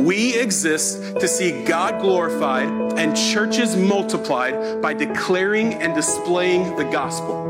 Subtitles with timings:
[0.00, 7.44] We exist to see God glorified and churches multiplied by declaring and displaying the gospel.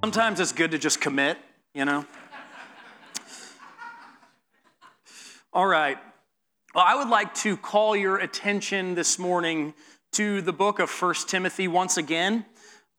[0.00, 1.38] Sometimes it's good to just commit,
[1.74, 2.06] you know?
[5.52, 5.98] All right.
[6.72, 9.74] Well, I would like to call your attention this morning
[10.12, 12.46] to the book of First Timothy once again.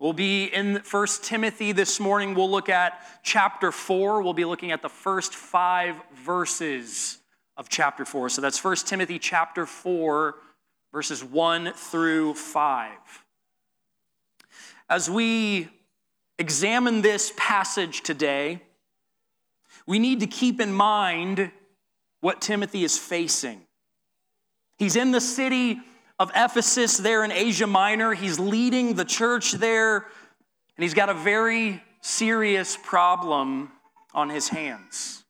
[0.03, 2.35] We'll be in First Timothy this morning.
[2.35, 4.21] We'll look at chapter 4.
[4.21, 5.95] We'll be looking at the first five
[6.25, 7.19] verses
[7.55, 8.27] of chapter 4.
[8.27, 10.35] So that's First Timothy chapter 4,
[10.91, 12.91] verses 1 through 5.
[14.89, 15.69] As we
[16.37, 18.61] examine this passage today,
[19.87, 21.49] we need to keep in mind
[22.19, 23.61] what Timothy is facing.
[24.77, 25.79] He's in the city
[26.23, 28.13] of Ephesus there in Asia Minor.
[28.13, 33.69] He's leading the church there, and he's got a very serious problem
[34.13, 35.25] on his hands.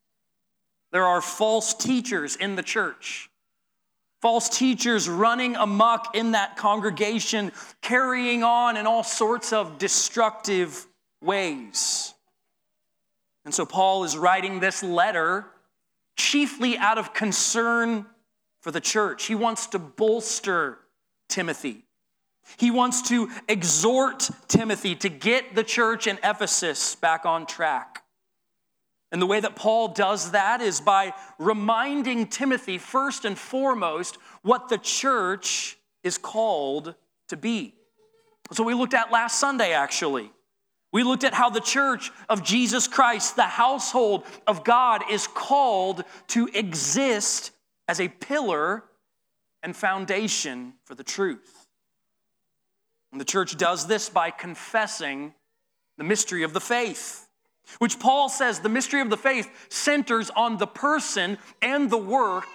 [0.91, 3.27] There are false teachers in the church.
[4.21, 10.85] False teachers running amuck in that congregation, carrying on in all sorts of destructive
[11.23, 12.13] ways.
[13.45, 15.47] And so Paul is writing this letter
[16.15, 18.05] chiefly out of concern
[18.61, 19.25] for the church.
[19.25, 20.77] He wants to bolster
[21.33, 21.83] Timothy.
[22.57, 28.03] He wants to exhort Timothy to get the church in Ephesus back on track.
[29.11, 34.69] And the way that Paul does that is by reminding Timothy, first and foremost, what
[34.69, 36.93] the church is called
[37.29, 37.73] to be.
[38.51, 40.31] So we looked at last Sunday, actually.
[40.91, 46.03] We looked at how the church of Jesus Christ, the household of God, is called
[46.27, 47.51] to exist
[47.87, 48.83] as a pillar
[49.63, 51.67] and foundation for the truth.
[53.11, 55.33] And the church does this by confessing
[55.97, 57.27] the mystery of the faith,
[57.79, 62.47] which Paul says the mystery of the faith centers on the person and the work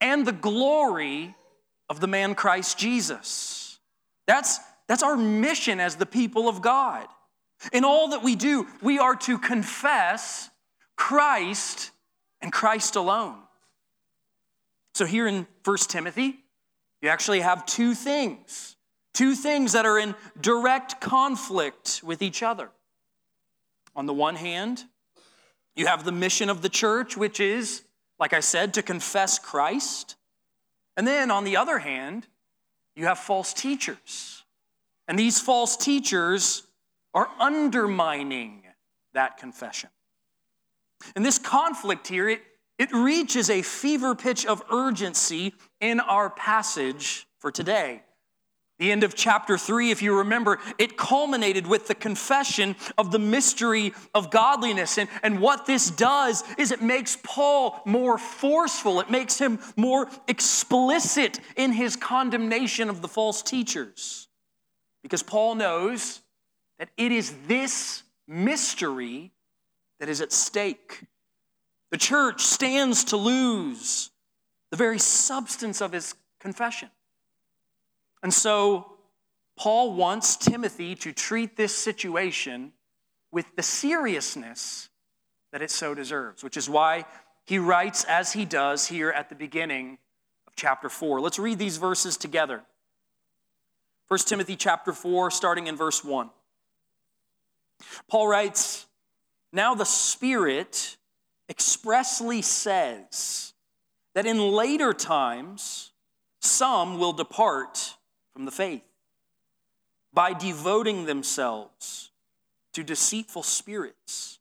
[0.00, 1.34] and the glory
[1.88, 3.78] of the man Christ Jesus.
[4.26, 7.06] That's, that's our mission as the people of God.
[7.72, 10.50] In all that we do, we are to confess
[10.96, 11.90] Christ
[12.40, 13.38] and Christ alone.
[14.94, 16.41] So here in 1 Timothy,
[17.02, 18.76] you actually have two things,
[19.12, 22.70] two things that are in direct conflict with each other.
[23.94, 24.84] On the one hand,
[25.74, 27.82] you have the mission of the church, which is,
[28.18, 30.16] like I said, to confess Christ.
[30.96, 32.26] And then on the other hand,
[32.94, 34.44] you have false teachers.
[35.08, 36.62] And these false teachers
[37.14, 38.62] are undermining
[39.12, 39.90] that confession.
[41.16, 42.42] And this conflict here, it,
[42.82, 48.02] it reaches a fever pitch of urgency in our passage for today.
[48.80, 53.20] The end of chapter three, if you remember, it culminated with the confession of the
[53.20, 54.98] mystery of godliness.
[54.98, 60.08] And, and what this does is it makes Paul more forceful, it makes him more
[60.26, 64.26] explicit in his condemnation of the false teachers.
[65.04, 66.20] Because Paul knows
[66.80, 69.30] that it is this mystery
[70.00, 71.04] that is at stake.
[71.92, 74.10] The church stands to lose
[74.70, 76.88] the very substance of his confession.
[78.22, 78.94] And so,
[79.58, 82.72] Paul wants Timothy to treat this situation
[83.30, 84.88] with the seriousness
[85.52, 87.04] that it so deserves, which is why
[87.44, 89.98] he writes as he does here at the beginning
[90.46, 91.20] of chapter 4.
[91.20, 92.62] Let's read these verses together.
[94.08, 96.30] 1 Timothy chapter 4, starting in verse 1.
[98.08, 98.86] Paul writes,
[99.52, 100.96] Now the Spirit
[101.52, 103.52] expressly says
[104.14, 105.90] that in later times
[106.40, 107.96] some will depart
[108.32, 108.80] from the faith
[110.14, 112.10] by devoting themselves
[112.72, 114.38] to deceitful spirits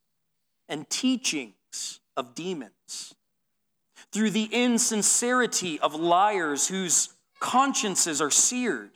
[0.70, 3.14] and teachings of demons,
[4.14, 7.10] through the insincerity of liars whose
[7.42, 8.92] consciences are seared,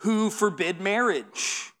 [0.00, 1.72] who forbid marriage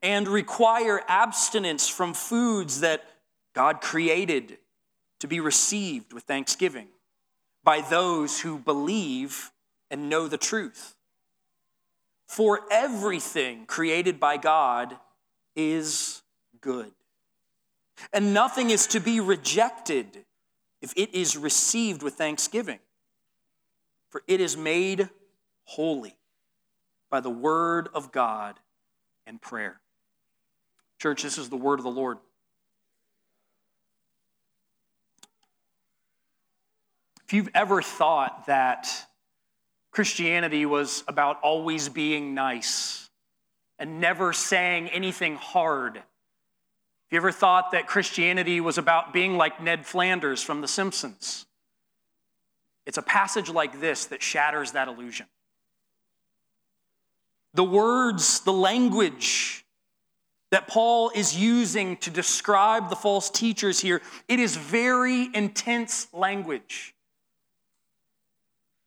[0.00, 3.02] and require abstinence from foods that
[3.52, 4.58] God created
[5.20, 6.88] to be received with thanksgiving
[7.62, 9.52] by those who believe
[9.90, 10.96] and know the truth.
[12.26, 14.96] For everything created by God
[15.56, 16.22] is
[16.60, 16.92] good,
[18.12, 20.24] and nothing is to be rejected
[20.80, 22.78] if it is received with thanksgiving,
[24.10, 25.08] for it is made
[25.64, 26.16] holy
[27.10, 28.58] by the word of God
[29.26, 29.80] and prayer.
[30.98, 32.18] Church, this is the word of the Lord.
[37.30, 38.88] If you've ever thought that
[39.92, 43.08] Christianity was about always being nice
[43.78, 45.98] and never saying anything hard.
[45.98, 46.02] if
[47.12, 51.46] you ever thought that Christianity was about being like Ned Flanders from The Simpsons?
[52.84, 55.26] It's a passage like this that shatters that illusion.
[57.54, 59.64] The words, the language
[60.50, 66.92] that Paul is using to describe the false teachers here, it is very intense language.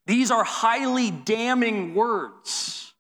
[0.06, 2.94] These are highly damning words.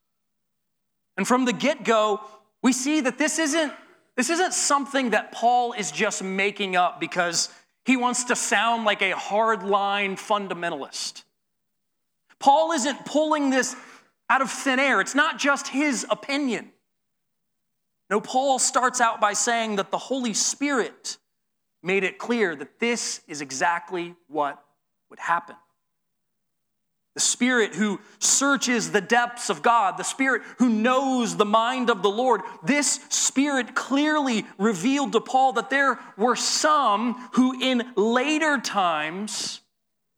[1.17, 2.21] And from the get go,
[2.61, 3.73] we see that this isn't,
[4.15, 7.49] this isn't something that Paul is just making up because
[7.85, 11.23] he wants to sound like a hardline fundamentalist.
[12.39, 13.75] Paul isn't pulling this
[14.29, 16.71] out of thin air, it's not just his opinion.
[18.09, 21.17] No, Paul starts out by saying that the Holy Spirit
[21.81, 24.63] made it clear that this is exactly what
[25.09, 25.55] would happen.
[27.15, 32.01] The Spirit who searches the depths of God, the Spirit who knows the mind of
[32.01, 38.57] the Lord, this Spirit clearly revealed to Paul that there were some who in later
[38.57, 39.61] times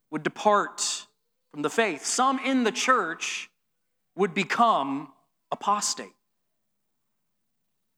[0.10, 1.06] would depart
[1.52, 2.06] from the faith.
[2.06, 3.50] Some in the church
[4.16, 5.10] would become
[5.52, 6.14] apostate.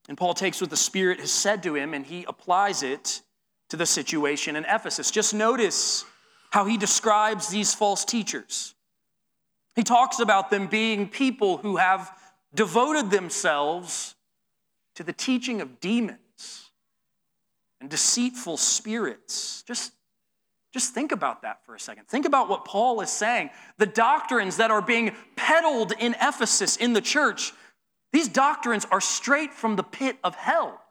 [0.08, 3.22] And Paul takes what the Spirit has said to him and he applies it
[3.68, 5.12] to the situation in Ephesus.
[5.12, 6.04] Just notice
[6.50, 8.74] how he describes these false teachers.
[9.78, 12.12] He talks about them being people who have
[12.52, 14.16] devoted themselves
[14.96, 16.72] to the teaching of demons
[17.80, 19.62] and deceitful spirits.
[19.68, 19.92] Just,
[20.72, 22.08] just think about that for a second.
[22.08, 23.50] Think about what Paul is saying.
[23.76, 27.52] The doctrines that are being peddled in Ephesus in the church,
[28.12, 30.82] these doctrines are straight from the pit of hell.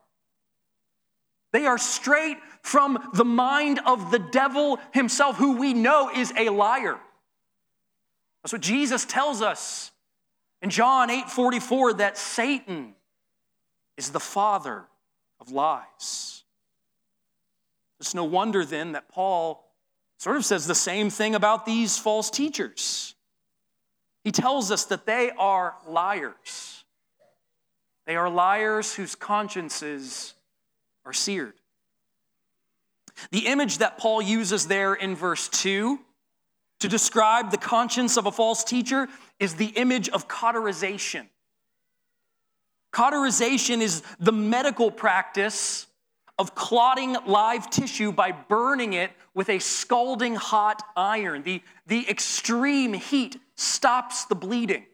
[1.51, 6.47] They are straight from the mind of the devil himself, who we know is a
[6.47, 7.01] liar.
[8.47, 9.91] That's what Jesus tells us
[10.61, 12.95] in John 8 44 that Satan
[13.97, 14.85] is the father
[15.41, 16.45] of lies.
[17.99, 19.69] It's no wonder then that Paul
[20.17, 23.15] sort of says the same thing about these false teachers.
[24.23, 26.85] He tells us that they are liars.
[28.05, 30.35] They are liars whose consciences
[31.05, 31.55] are seared.
[33.31, 35.99] The image that Paul uses there in verse 2
[36.79, 39.07] to describe the conscience of a false teacher
[39.39, 41.29] is the image of cauterization.
[42.91, 45.87] Cauterization is the medical practice
[46.39, 51.43] of clotting live tissue by burning it with a scalding hot iron.
[51.43, 54.85] The, the extreme heat stops the bleeding.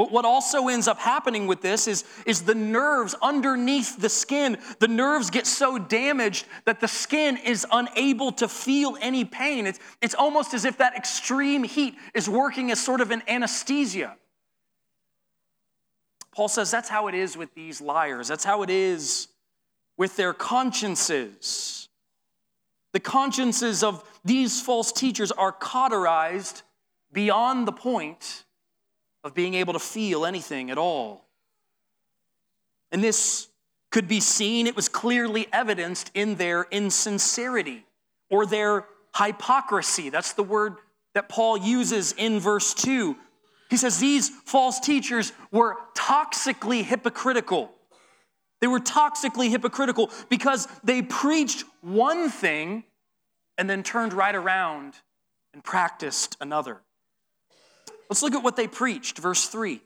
[0.00, 4.56] But what also ends up happening with this is, is the nerves underneath the skin,
[4.78, 9.66] the nerves get so damaged that the skin is unable to feel any pain.
[9.66, 14.16] It's, it's almost as if that extreme heat is working as sort of an anesthesia.
[16.32, 18.26] Paul says that's how it is with these liars.
[18.26, 19.28] That's how it is
[19.98, 21.90] with their consciences.
[22.94, 26.62] The consciences of these false teachers are cauterized
[27.12, 28.44] beyond the point
[29.24, 31.24] of being able to feel anything at all.
[32.92, 33.48] And this
[33.90, 37.84] could be seen, it was clearly evidenced in their insincerity
[38.30, 38.86] or their
[39.16, 40.10] hypocrisy.
[40.10, 40.76] That's the word
[41.14, 43.16] that Paul uses in verse 2.
[43.68, 47.72] He says these false teachers were toxically hypocritical.
[48.60, 52.84] They were toxically hypocritical because they preached one thing
[53.58, 54.94] and then turned right around
[55.52, 56.80] and practiced another.
[58.10, 59.80] Let's look at what they preached, verse 3.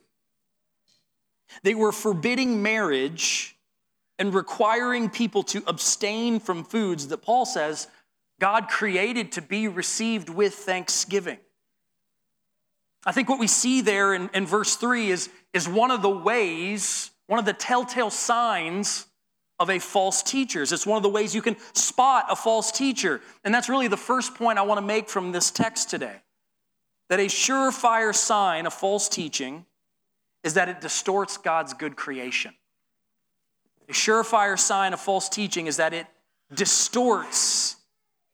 [1.62, 3.54] They were forbidding marriage
[4.18, 7.86] and requiring people to abstain from foods that Paul says
[8.40, 11.38] God created to be received with thanksgiving.
[13.04, 16.08] I think what we see there in, in verse 3 is, is one of the
[16.08, 19.06] ways, one of the telltale signs
[19.60, 20.62] of a false teacher.
[20.62, 23.20] It's one of the ways you can spot a false teacher.
[23.44, 26.23] And that's really the first point I want to make from this text today
[27.08, 29.66] that a surefire sign of false teaching
[30.42, 32.54] is that it distorts God's good creation.
[33.88, 36.06] A surefire sign of false teaching is that it
[36.52, 37.76] distorts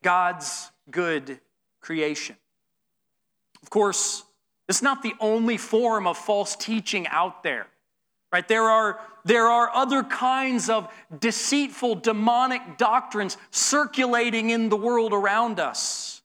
[0.03, 1.39] God's good
[1.81, 2.35] creation.
[3.63, 4.23] Of course,
[4.69, 7.67] it's not the only form of false teaching out there.
[8.31, 8.47] Right?
[8.47, 15.59] There are, there are other kinds of deceitful, demonic doctrines circulating in the world around
[15.59, 16.20] us.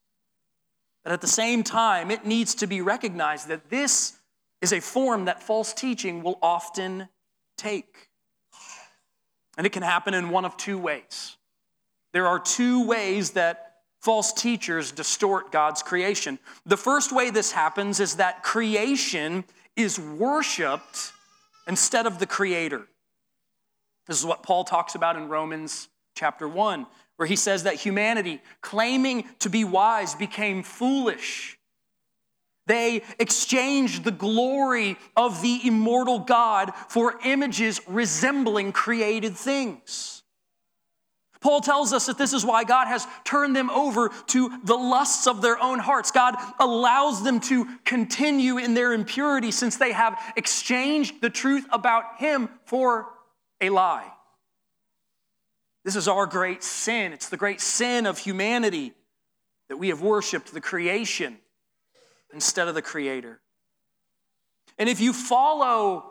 [1.07, 4.15] But at the same time, it needs to be recognized that this
[4.61, 7.09] is a form that false teaching will often
[7.57, 8.09] take.
[9.57, 11.37] And it can happen in one of two ways.
[12.13, 16.41] There are two ways that false teachers distort God's creation.
[16.65, 19.45] The first way this happens is that creation
[19.77, 21.13] is worshiped
[21.69, 22.85] instead of the Creator.
[24.09, 26.85] This is what Paul talks about in Romans chapter 1,
[27.17, 31.59] where he says that humanity, claiming to be wise, became foolish.
[32.67, 40.23] They exchanged the glory of the immortal God for images resembling created things.
[41.41, 45.29] Paul tells us that this is why God has turned them over to the lusts
[45.29, 46.11] of their own hearts.
[46.11, 52.19] God allows them to continue in their impurity since they have exchanged the truth about
[52.19, 53.07] Him for
[53.61, 54.11] a lie.
[55.87, 57.15] This is our great sin.
[57.15, 58.93] It's the great sin of humanity
[59.71, 61.39] that we have worshiped the creation
[62.35, 63.41] instead of the Creator.
[64.79, 66.11] And if you follow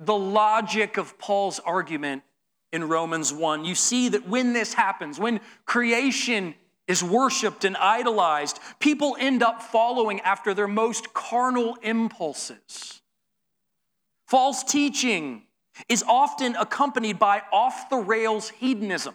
[0.00, 2.24] the logic of Paul's argument,
[2.72, 3.64] in Romans 1.
[3.64, 6.54] You see that when this happens, when creation
[6.86, 13.02] is worshiped and idolized, people end up following after their most carnal impulses.
[14.26, 15.42] False teaching
[15.88, 19.14] is often accompanied by off the rails hedonism.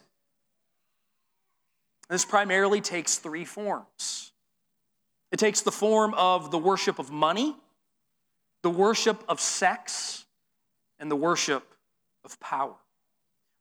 [2.09, 4.31] This primarily takes three forms
[5.31, 7.57] it takes the form of the worship of money,
[8.61, 10.23] the worship of sex,
[10.97, 11.73] and the worship
[12.23, 12.75] of power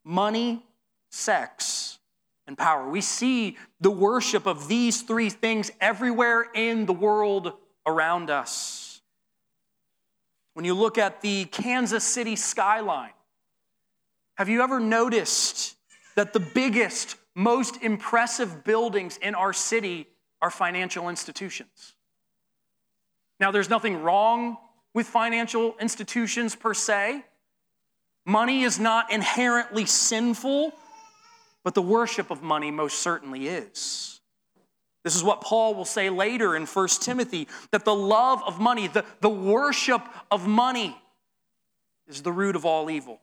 [0.05, 0.63] money,
[1.11, 1.99] sex,
[2.47, 2.89] and power.
[2.89, 7.55] We see the worship of these three things everywhere in the world
[7.87, 8.84] around us.
[10.55, 13.13] When you look at the Kansas City skyline,
[14.37, 15.77] have you ever noticed
[16.17, 20.07] that the biggest, most impressive buildings in our city
[20.41, 21.95] are financial institutions?
[23.41, 24.57] Now, there's nothing wrong
[24.95, 27.25] with financial institutions per se.
[28.25, 30.73] Money is not inherently sinful,
[31.65, 34.21] but the worship of money most certainly is.
[35.05, 38.89] This is what Paul will say later in 1 Timothy that the love of money,
[38.89, 40.97] the, the worship of money,
[42.09, 43.21] is the root of all evil.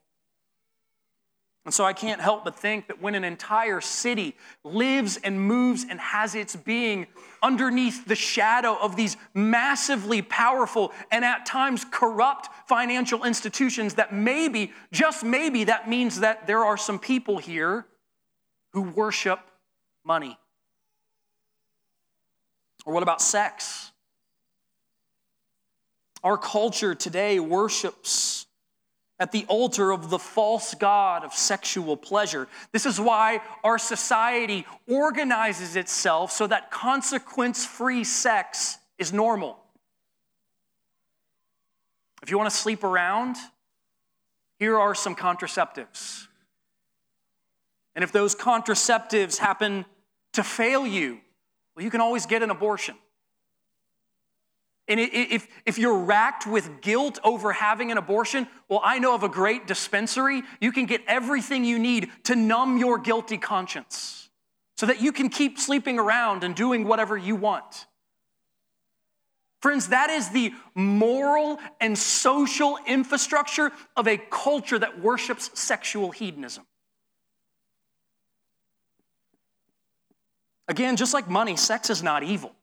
[1.63, 5.85] And so I can't help but think that when an entire city lives and moves
[5.88, 7.05] and has its being
[7.43, 14.71] underneath the shadow of these massively powerful and at times corrupt financial institutions, that maybe,
[14.91, 17.85] just maybe, that means that there are some people here
[18.73, 19.39] who worship
[20.03, 20.38] money.
[22.85, 23.91] Or what about sex?
[26.23, 28.45] Our culture today worships
[29.19, 32.47] at the altar of the false god of sexual pleasure.
[32.71, 39.59] This is why our society organizes itself so that consequence free sex is normal.
[42.23, 43.35] If you want to sleep around,
[44.57, 46.27] here are some contraceptives.
[47.95, 49.85] And if those contraceptives happen
[50.33, 51.19] to fail you,
[51.75, 52.96] well, you can always get an abortion.
[54.88, 59.24] And if, if you're racked with guilt over having an abortion, well, I know of
[59.24, 60.44] a great dispensary.
[60.60, 64.30] You can get everything you need to numb your guilty conscience
[64.75, 67.86] so that you can keep sleeping around and doing whatever you want.
[69.62, 76.66] Friends, that is the moral and social infrastructure of a culture that worships sexual hedonism.
[80.72, 82.56] Again, just like money, sex is not evil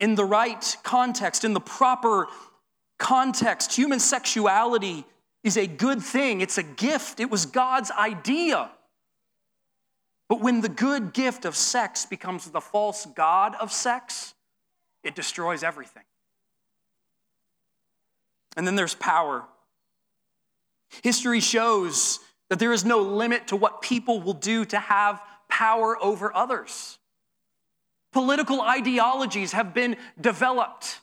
[0.00, 2.28] in the right context, in the proper
[2.98, 5.04] context, human sexuality
[5.42, 6.40] is a good thing.
[6.40, 7.20] It's a gift.
[7.20, 8.70] It was God's idea.
[10.28, 14.34] But when the good gift of sex becomes the false God of sex,
[15.04, 16.02] it destroys everything.
[18.56, 19.44] And then there's power.
[21.02, 25.96] History shows that there is no limit to what people will do to have power
[26.02, 26.98] over others.
[28.12, 31.00] Political ideologies have been developed.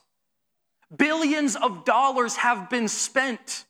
[0.96, 3.64] Billions of dollars have been spent.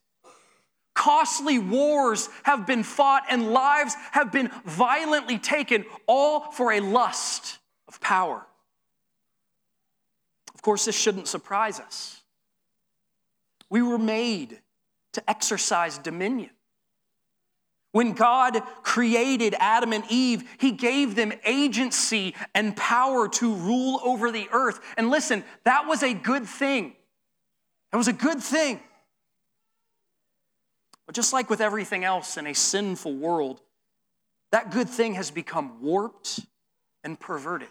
[0.94, 7.58] Costly wars have been fought and lives have been violently taken, all for a lust
[7.88, 8.46] of power.
[10.54, 12.22] Of course, this shouldn't surprise us.
[13.68, 14.60] We were made
[15.12, 16.50] to exercise dominion.
[17.94, 24.32] When God created Adam and Eve, He gave them agency and power to rule over
[24.32, 24.80] the earth.
[24.96, 26.96] And listen, that was a good thing.
[27.92, 28.80] That was a good thing.
[31.06, 33.60] But just like with everything else in a sinful world,
[34.50, 36.40] that good thing has become warped
[37.04, 37.68] and perverted.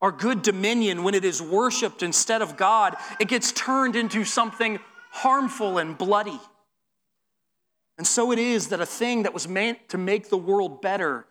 [0.00, 4.78] Our good dominion, when it is worshiped instead of God, it gets turned into something
[5.10, 6.40] harmful and bloody.
[8.02, 11.24] And so it is that a thing that was meant to make the world better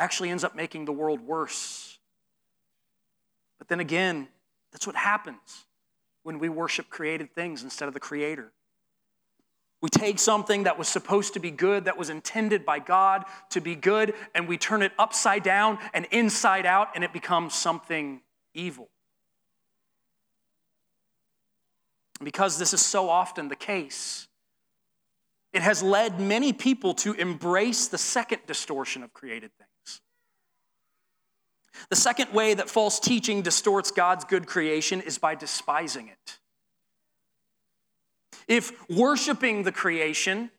[0.00, 2.00] actually ends up making the world worse.
[3.58, 4.26] But then again,
[4.72, 5.66] that's what happens
[6.24, 8.50] when we worship created things instead of the Creator.
[9.80, 13.60] We take something that was supposed to be good, that was intended by God to
[13.60, 18.22] be good, and we turn it upside down and inside out, and it becomes something
[18.54, 18.88] evil.
[22.20, 24.26] Because this is so often the case,
[25.56, 30.02] it has led many people to embrace the second distortion of created things.
[31.88, 36.38] The second way that false teaching distorts God's good creation is by despising it.
[38.46, 40.50] If worshiping the creation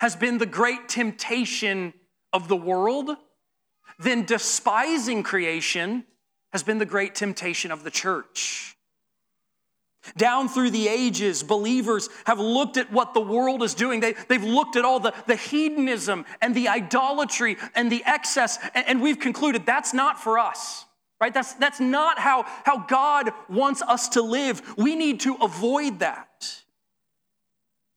[0.00, 1.94] has been the great temptation
[2.32, 3.10] of the world,
[4.00, 6.04] then despising creation
[6.52, 8.76] has been the great temptation of the church.
[10.16, 14.00] Down through the ages, believers have looked at what the world is doing.
[14.00, 18.86] They, have looked at all the, the hedonism and the idolatry and the excess, and,
[18.88, 20.86] and we've concluded that's not for us,
[21.20, 21.34] right?
[21.34, 24.62] That's, that's not how, how God wants us to live.
[24.78, 26.62] We need to avoid that.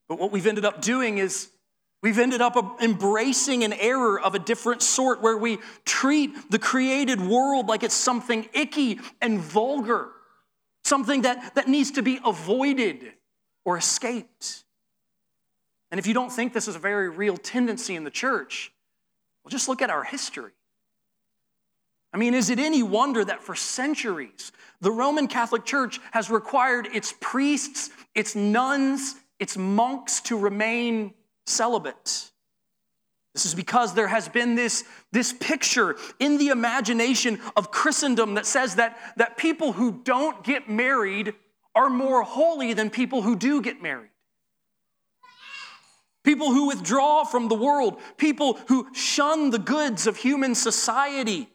[0.10, 1.50] But what we've ended up doing is
[2.02, 7.22] we've ended up embracing an error of a different sort where we treat the created
[7.22, 10.10] world like it's something icky and vulgar
[10.84, 13.13] something that, that needs to be avoided
[13.66, 14.63] or escaped.
[15.92, 18.72] And if you don't think this is a very real tendency in the church,
[19.44, 20.52] well, just look at our history.
[22.13, 26.88] I mean, is it any wonder that for centuries, the Roman Catholic Church has required
[26.94, 31.13] its priests, its nuns, its monks to remain
[31.46, 32.32] celibate?
[33.34, 38.46] This is because there has been this, this picture in the imagination of Christendom that
[38.46, 41.34] says that, that people who don't get married
[41.74, 44.12] are more holy than people who do get married.
[46.24, 51.50] People who withdraw from the world, people who shun the goods of human society,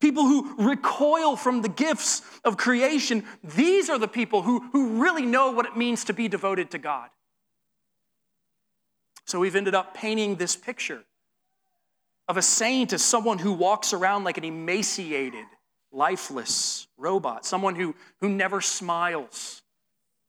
[0.00, 5.26] people who recoil from the gifts of creation, these are the people who, who really
[5.26, 7.10] know what it means to be devoted to God.
[9.24, 11.02] So we've ended up painting this picture
[12.28, 15.46] of a saint is someone who walks around like an emaciated,
[15.92, 19.62] lifeless robot, someone who, who never smiles,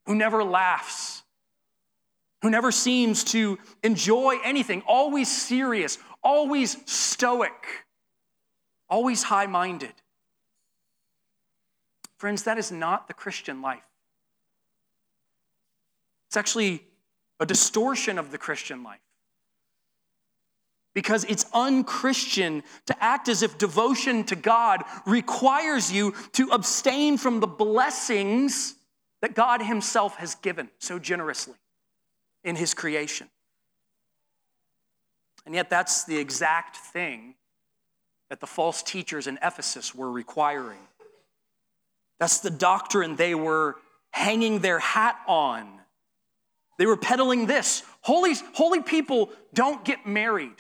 [0.06, 1.24] who never laughs,
[2.42, 7.86] who never seems to enjoy anything, always serious, always stoic,
[8.90, 9.94] always high minded.
[12.18, 13.82] Friends, that is not the Christian life.
[16.28, 16.84] It's actually
[17.40, 19.00] a distortion of the Christian life
[20.98, 27.40] because it's unchristian to act as if devotion to God requires you to abstain from
[27.40, 28.74] the blessings
[29.22, 31.54] that God Himself has given so generously
[32.44, 33.30] in His creation.
[35.46, 37.36] And yet, that's the exact thing
[38.32, 40.80] that the false teachers in Ephesus were requiring.
[42.20, 43.76] That's the doctrine they were
[44.10, 45.68] hanging their hat on.
[46.80, 50.56] They were peddling this holy, holy people don't get married.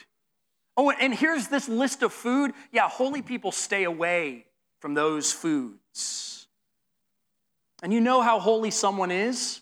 [0.77, 2.53] Oh, and here's this list of food.
[2.71, 4.45] Yeah, holy people stay away
[4.79, 6.47] from those foods.
[7.81, 9.61] And you know how holy someone is?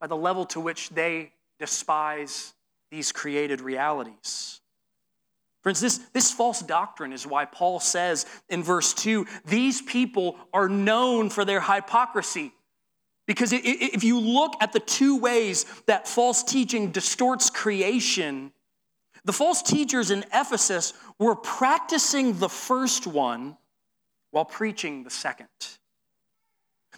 [0.00, 2.52] By the level to which they despise
[2.90, 4.60] these created realities.
[5.62, 10.68] Friends, this, this false doctrine is why Paul says in verse 2 these people are
[10.68, 12.52] known for their hypocrisy.
[13.26, 18.52] Because if you look at the two ways that false teaching distorts creation,
[19.24, 23.56] the false teachers in Ephesus were practicing the first one
[24.30, 25.48] while preaching the second.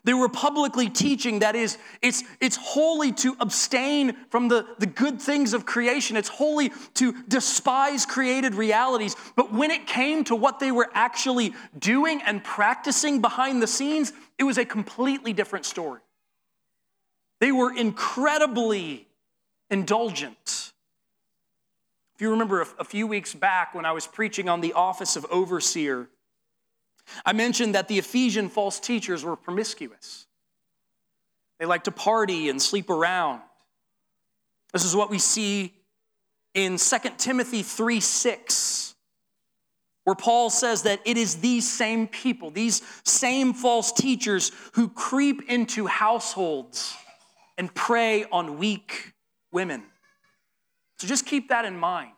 [0.05, 5.23] They were publicly teaching that is, it's, it's holy to abstain from the, the good
[5.23, 6.17] things of creation.
[6.17, 9.15] It's holy to despise created realities.
[9.37, 14.13] But when it came to what they were actually doing and practicing behind the scenes,
[14.39, 16.01] it was a completely different story.
[17.39, 19.07] They were incredibly
[19.71, 20.72] indulgent
[22.23, 26.09] you remember a, few weeks back when I was preaching on the office of overseer,
[27.27, 30.27] I mentioned that the Ephesian false teachers were promiscuous.
[31.59, 33.41] They like to party and sleep around.
[34.73, 35.75] This is what we see
[36.55, 38.95] in 2 Timothy 3 6,
[40.05, 45.51] where Paul says that it is these same people, these same false teachers, who creep
[45.51, 46.95] into households
[47.59, 49.13] and prey on weak
[49.51, 49.83] women.
[51.03, 52.13] So just keep that in mind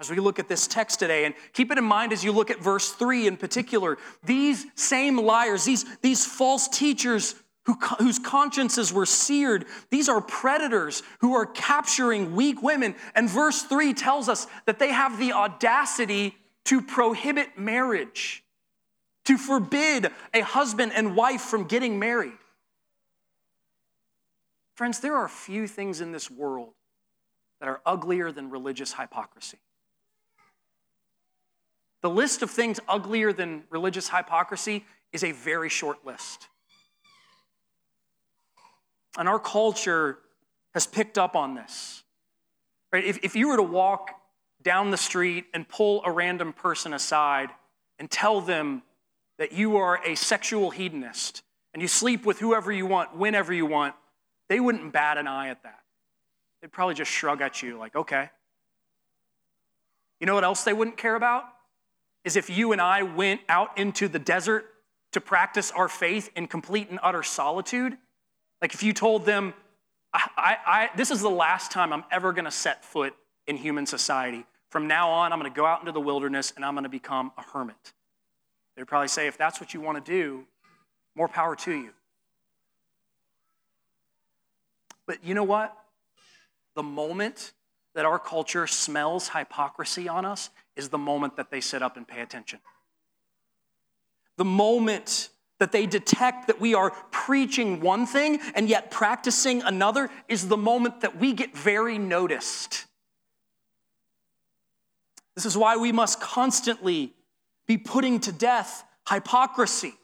[0.00, 1.24] as we look at this text today.
[1.24, 3.96] And keep it in mind as you look at verse 3 in particular.
[4.24, 11.04] These same liars, these, these false teachers who, whose consciences were seared, these are predators
[11.20, 12.96] who are capturing weak women.
[13.14, 18.42] And verse 3 tells us that they have the audacity to prohibit marriage,
[19.26, 22.32] to forbid a husband and wife from getting married.
[24.74, 26.72] Friends, there are few things in this world
[27.60, 29.58] that are uglier than religious hypocrisy.
[32.02, 36.48] The list of things uglier than religious hypocrisy is a very short list.
[39.18, 40.18] And our culture
[40.74, 42.02] has picked up on this.
[42.92, 43.04] Right?
[43.04, 44.10] If, if you were to walk
[44.62, 47.50] down the street and pull a random person aside
[47.98, 48.82] and tell them
[49.38, 51.42] that you are a sexual hedonist
[51.72, 53.94] and you sleep with whoever you want, whenever you want,
[54.48, 55.80] they wouldn't bat an eye at that.
[56.66, 58.28] They'd probably just shrug at you, like, okay.
[60.18, 61.44] You know what else they wouldn't care about?
[62.24, 64.66] Is if you and I went out into the desert
[65.12, 67.96] to practice our faith in complete and utter solitude.
[68.60, 69.54] Like if you told them,
[70.12, 73.14] I, I, I, this is the last time I'm ever going to set foot
[73.46, 74.44] in human society.
[74.68, 76.90] From now on, I'm going to go out into the wilderness and I'm going to
[76.90, 77.76] become a hermit.
[78.74, 80.46] They'd probably say, if that's what you want to do,
[81.14, 81.90] more power to you.
[85.06, 85.72] But you know what?
[86.76, 87.52] The moment
[87.94, 92.06] that our culture smells hypocrisy on us is the moment that they sit up and
[92.06, 92.60] pay attention.
[94.36, 100.10] The moment that they detect that we are preaching one thing and yet practicing another
[100.28, 102.84] is the moment that we get very noticed.
[105.34, 107.14] This is why we must constantly
[107.66, 109.94] be putting to death hypocrisy.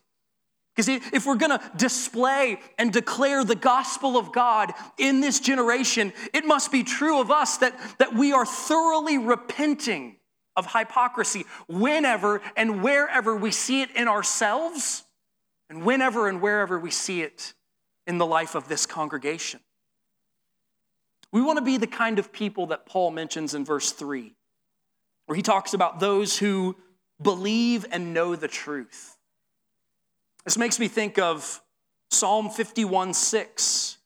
[0.75, 6.47] Because if we're gonna display and declare the gospel of God in this generation, it
[6.47, 10.17] must be true of us that, that we are thoroughly repenting
[10.57, 15.05] of hypocrisy whenever and wherever we see it in ourselves,
[15.69, 17.53] and whenever and wherever we see it
[18.07, 19.61] in the life of this congregation.
[21.33, 24.35] We wanna be the kind of people that Paul mentions in verse 3,
[25.27, 26.77] where he talks about those who
[27.21, 29.12] believe and know the truth.
[30.45, 31.63] This makes me think of
[32.11, 33.99] Psalm 51 6,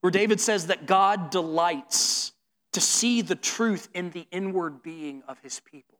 [0.00, 2.32] where David says that God delights
[2.72, 5.98] to see the truth in the inward being of his people.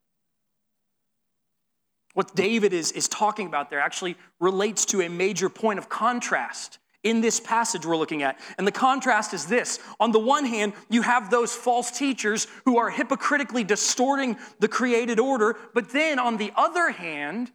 [2.14, 6.78] What David is, is talking about there actually relates to a major point of contrast
[7.04, 8.40] in this passage we're looking at.
[8.58, 12.78] And the contrast is this on the one hand, you have those false teachers who
[12.78, 17.52] are hypocritically distorting the created order, but then on the other hand,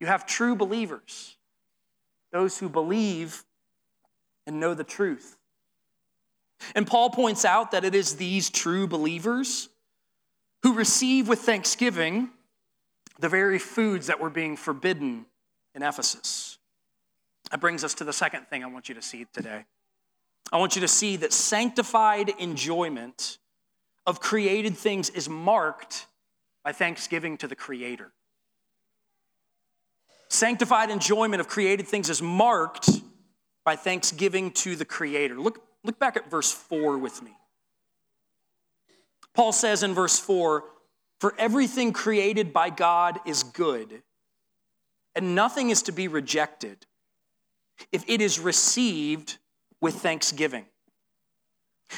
[0.00, 1.36] you have true believers
[2.32, 3.44] those who believe
[4.46, 5.36] and know the truth.
[6.74, 9.68] And Paul points out that it is these true believers
[10.62, 12.30] who receive with thanksgiving
[13.18, 15.26] the very foods that were being forbidden
[15.74, 16.58] in Ephesus.
[17.50, 19.64] That brings us to the second thing I want you to see today.
[20.50, 23.38] I want you to see that sanctified enjoyment
[24.06, 26.06] of created things is marked
[26.64, 28.12] by thanksgiving to the Creator.
[30.32, 32.88] Sanctified enjoyment of created things is marked
[33.66, 35.38] by thanksgiving to the Creator.
[35.38, 37.32] Look, look back at verse 4 with me.
[39.34, 40.64] Paul says in verse 4
[41.20, 44.02] For everything created by God is good,
[45.14, 46.86] and nothing is to be rejected
[47.92, 49.36] if it is received
[49.82, 50.64] with thanksgiving.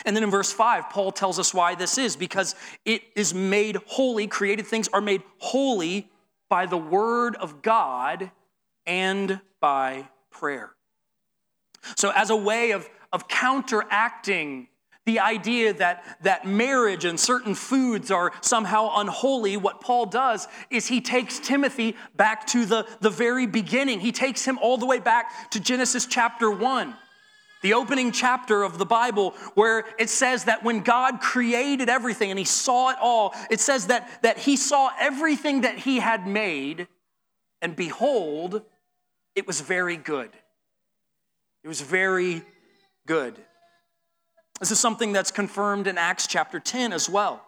[0.05, 3.77] And then in verse 5, Paul tells us why this is because it is made
[3.87, 6.11] holy, created things are made holy
[6.49, 8.31] by the word of God
[8.87, 10.73] and by prayer.
[11.97, 14.69] So, as a way of, of counteracting
[15.07, 20.87] the idea that, that marriage and certain foods are somehow unholy, what Paul does is
[20.87, 24.01] he takes Timothy back to the, the very beginning.
[24.01, 26.95] He takes him all the way back to Genesis chapter 1
[27.65, 32.39] the opening chapter of the Bible, where it says that when God created everything and
[32.39, 36.87] he saw it all, it says that, that he saw everything that he had made,
[37.63, 38.61] and behold,
[39.35, 40.29] it was very good.
[41.65, 42.43] It was very
[43.07, 43.35] good.
[44.61, 47.43] This is something that's confirmed in Acts chapter 10 as well,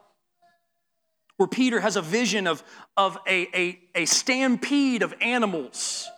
[1.36, 2.64] where Peter has a vision of,
[2.96, 6.08] of a, a, a stampede of animals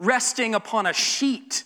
[0.00, 1.62] resting upon a sheet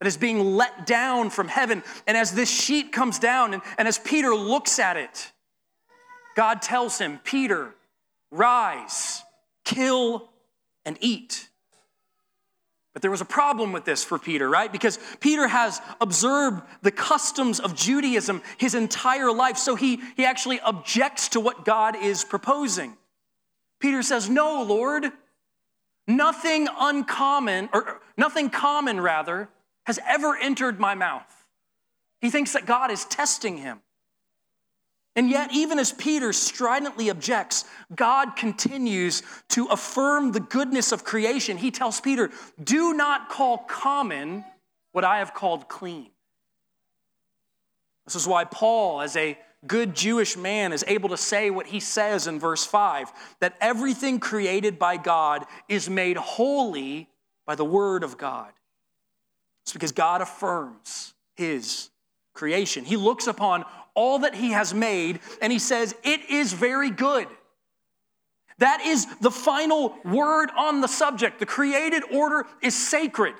[0.00, 1.82] that is being let down from heaven.
[2.06, 5.32] And as this sheet comes down, and, and as Peter looks at it,
[6.36, 7.74] God tells him, Peter,
[8.30, 9.22] rise,
[9.64, 10.30] kill,
[10.84, 11.48] and eat.
[12.92, 14.70] But there was a problem with this for Peter, right?
[14.70, 20.60] Because Peter has observed the customs of Judaism his entire life, so he, he actually
[20.60, 22.96] objects to what God is proposing.
[23.80, 25.12] Peter says, No, Lord,
[26.06, 29.48] nothing uncommon, or nothing common rather,
[29.88, 31.46] has ever entered my mouth.
[32.20, 33.80] He thinks that God is testing him.
[35.16, 37.64] And yet, even as Peter stridently objects,
[37.96, 41.56] God continues to affirm the goodness of creation.
[41.56, 42.30] He tells Peter,
[42.62, 44.44] Do not call common
[44.92, 46.10] what I have called clean.
[48.04, 51.80] This is why Paul, as a good Jewish man, is able to say what he
[51.80, 57.08] says in verse 5 that everything created by God is made holy
[57.46, 58.52] by the word of God.
[59.68, 61.90] It's because God affirms his
[62.32, 62.86] creation.
[62.86, 67.28] He looks upon all that he has made and he says, It is very good.
[68.60, 71.38] That is the final word on the subject.
[71.38, 73.34] The created order is sacred.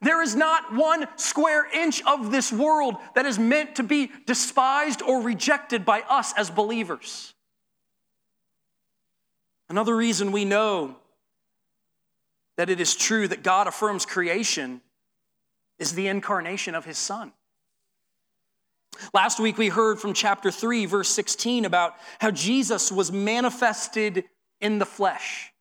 [0.00, 5.02] There is not one square inch of this world that is meant to be despised
[5.02, 7.34] or rejected by us as believers.
[9.68, 10.94] Another reason we know
[12.56, 14.82] that it is true that God affirms creation
[15.78, 17.32] is the incarnation of his Son.
[19.12, 24.24] Last week we heard from chapter 3, verse 16, about how Jesus was manifested
[24.60, 25.52] in the flesh.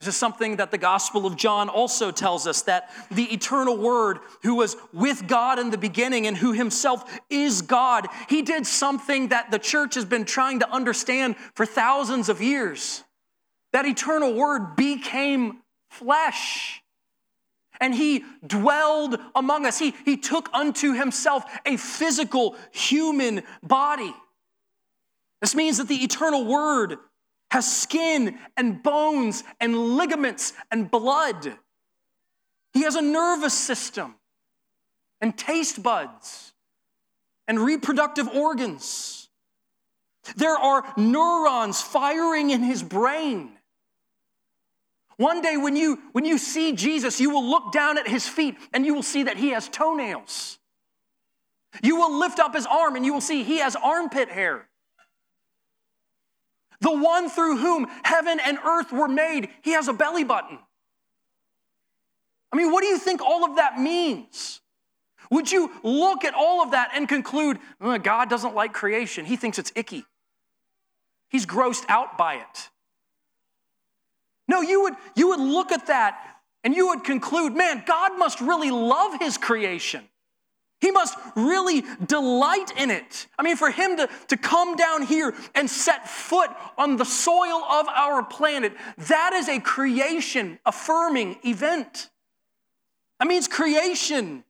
[0.00, 4.18] This is something that the Gospel of John also tells us that the eternal Word,
[4.42, 9.28] who was with God in the beginning and who himself is God, he did something
[9.28, 13.04] that the church has been trying to understand for thousands of years.
[13.72, 16.79] That eternal Word became flesh
[17.80, 19.78] and he dwelled among us.
[19.78, 24.14] He, he took unto himself a physical human body.
[25.40, 26.98] This means that the eternal Word
[27.50, 31.56] has skin and bones and ligaments and blood.
[32.74, 34.14] He has a nervous system
[35.20, 36.52] and taste buds
[37.48, 39.28] and reproductive organs.
[40.36, 43.52] There are neurons firing in his brain.
[45.20, 48.56] One day when you when you see Jesus, you will look down at his feet
[48.72, 50.58] and you will see that he has toenails.
[51.82, 54.66] You will lift up his arm and you will see he has armpit hair.
[56.80, 60.58] The one through whom heaven and earth were made, he has a belly button.
[62.50, 64.62] I mean, what do you think all of that means?
[65.30, 69.26] Would you look at all of that and conclude, oh, God doesn't like creation?
[69.26, 70.06] He thinks it's icky.
[71.28, 72.70] He's grossed out by it.
[74.50, 76.18] No, you would, you would look at that
[76.64, 80.02] and you would conclude, man, God must really love his creation.
[80.80, 83.28] He must really delight in it.
[83.38, 87.62] I mean, for him to, to come down here and set foot on the soil
[87.62, 92.10] of our planet, that is a creation affirming event.
[93.20, 94.42] That means creation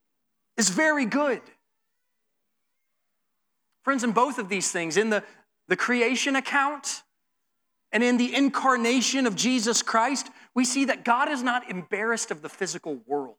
[0.57, 1.41] is very good.
[3.83, 5.23] Friends, in both of these things, in the,
[5.67, 7.03] the creation account
[7.91, 12.41] and in the incarnation of Jesus Christ, we see that God is not embarrassed of
[12.41, 13.35] the physical world.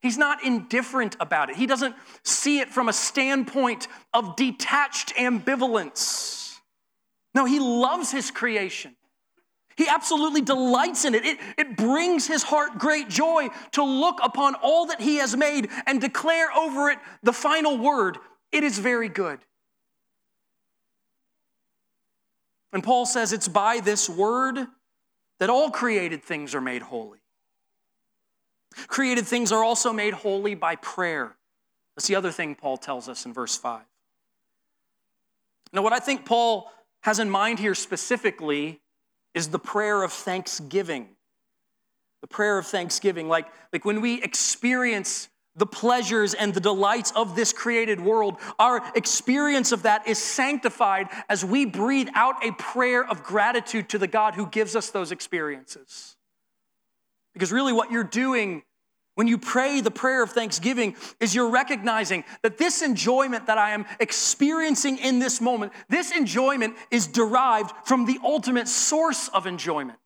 [0.00, 1.56] He's not indifferent about it.
[1.56, 6.58] He doesn't see it from a standpoint of detached ambivalence.
[7.34, 8.94] No, he loves his creation.
[9.76, 11.24] He absolutely delights in it.
[11.24, 11.38] it.
[11.58, 16.00] It brings his heart great joy to look upon all that he has made and
[16.00, 18.18] declare over it the final word
[18.52, 19.40] it is very good.
[22.74, 24.58] And Paul says it's by this word
[25.38, 27.20] that all created things are made holy.
[28.88, 31.36] Created things are also made holy by prayer.
[31.94, 33.82] That's the other thing Paul tells us in verse 5.
[35.72, 36.70] Now, what I think Paul
[37.02, 38.80] has in mind here specifically
[39.34, 41.10] is the prayer of thanksgiving.
[42.22, 43.28] The prayer of thanksgiving.
[43.28, 48.82] Like, like when we experience the pleasures and the delights of this created world, our
[48.94, 54.08] experience of that is sanctified as we breathe out a prayer of gratitude to the
[54.08, 56.16] God who gives us those experiences.
[57.32, 58.62] Because really, what you're doing
[59.14, 63.70] when you pray the prayer of thanksgiving is you're recognizing that this enjoyment that I
[63.70, 69.98] am experiencing in this moment, this enjoyment is derived from the ultimate source of enjoyment.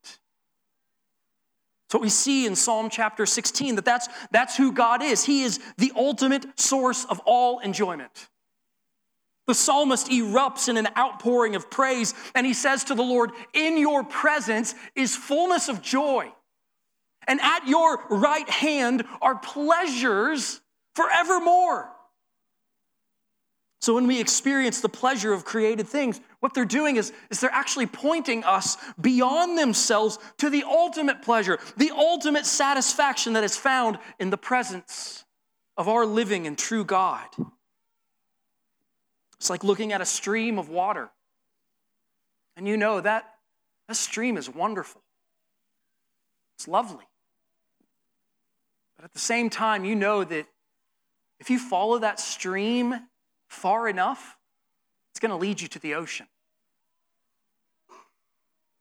[1.91, 5.25] So we see in Psalm chapter 16 that that's, that's who God is.
[5.25, 8.29] He is the ultimate source of all enjoyment.
[9.47, 13.79] The psalmist erupts in an outpouring of praise and he says to the Lord, In
[13.79, 16.31] your presence is fullness of joy
[17.29, 20.61] and at your right hand are pleasures
[20.95, 21.93] forevermore.
[23.81, 27.51] So when we experience the pleasure of created things, what they're doing is, is they're
[27.51, 33.99] actually pointing us beyond themselves to the ultimate pleasure, the ultimate satisfaction that is found
[34.19, 35.25] in the presence
[35.77, 37.27] of our living and true God.
[39.37, 41.11] It's like looking at a stream of water.
[42.57, 43.35] And you know that
[43.87, 45.01] that stream is wonderful.
[46.57, 47.05] It's lovely.
[48.97, 50.47] But at the same time, you know that
[51.39, 52.97] if you follow that stream
[53.49, 54.37] far enough,
[55.11, 56.27] it's going to lead you to the ocean.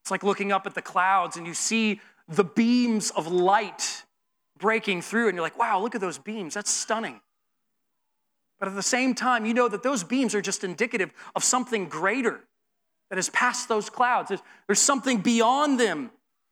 [0.01, 1.99] It's like looking up at the clouds and you see
[2.29, 4.03] the beams of light
[4.57, 6.53] breaking through, and you're like, wow, look at those beams.
[6.53, 7.21] That's stunning.
[8.59, 11.87] But at the same time, you know that those beams are just indicative of something
[11.87, 12.41] greater
[13.09, 14.31] that has passed those clouds.
[14.65, 16.11] There's, something beyond them.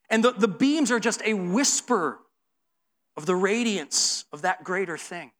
[0.10, 2.20] And the, the beams are just a whisper
[3.18, 5.32] of the radiance of that greater thing.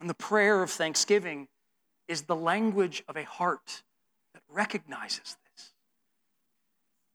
[0.00, 1.48] And the prayer of thanksgiving
[2.08, 3.82] is the language of a heart
[4.32, 5.72] that recognizes this.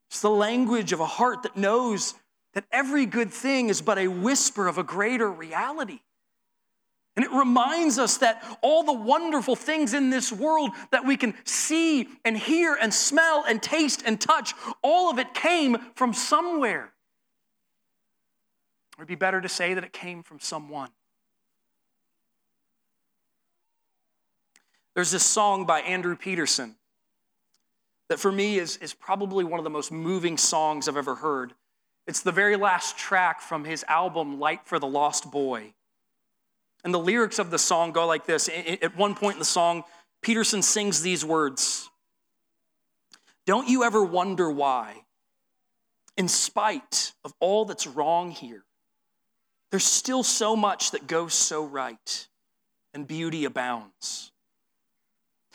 [0.09, 2.13] It's the language of a heart that knows
[2.53, 5.99] that every good thing is but a whisper of a greater reality.
[7.15, 11.33] And it reminds us that all the wonderful things in this world that we can
[11.45, 16.91] see and hear and smell and taste and touch, all of it came from somewhere.
[18.93, 20.89] It would be better to say that it came from someone.
[24.95, 26.75] There's this song by Andrew Peterson
[28.07, 31.53] that for me is, is probably one of the most moving songs I've ever heard.
[32.07, 35.73] It's the very last track from his album, Light for the Lost Boy.
[36.83, 38.49] And the lyrics of the song go like this.
[38.81, 39.83] At one point in the song,
[40.21, 41.89] Peterson sings these words
[43.45, 45.01] Don't you ever wonder why,
[46.15, 48.63] in spite of all that's wrong here,
[49.71, 52.27] there's still so much that goes so right
[52.93, 54.31] and beauty abounds?